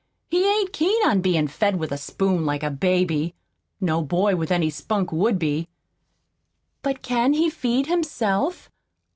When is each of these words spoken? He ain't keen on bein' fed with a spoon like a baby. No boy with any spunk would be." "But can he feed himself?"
He 0.31 0.51
ain't 0.51 0.73
keen 0.73 0.99
on 1.07 1.21
bein' 1.21 1.47
fed 1.47 1.75
with 1.75 1.91
a 1.91 1.97
spoon 1.99 2.43
like 2.43 2.63
a 2.63 2.71
baby. 2.71 3.35
No 3.79 4.01
boy 4.01 4.35
with 4.35 4.49
any 4.51 4.71
spunk 4.71 5.11
would 5.11 5.37
be." 5.37 5.67
"But 6.81 7.03
can 7.03 7.33
he 7.33 7.51
feed 7.51 7.85
himself?" 7.85 8.71